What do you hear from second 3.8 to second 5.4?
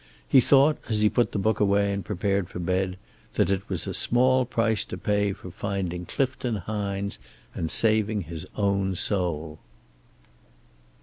a small price to pay